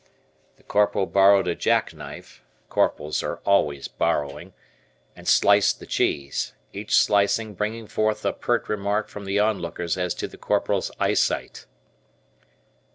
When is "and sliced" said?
5.15-5.79